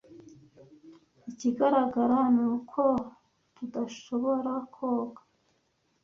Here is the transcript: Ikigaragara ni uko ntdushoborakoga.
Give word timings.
Ikigaragara 1.31 2.19
ni 2.35 2.43
uko 2.53 2.83
ntdushoborakoga. 3.65 5.21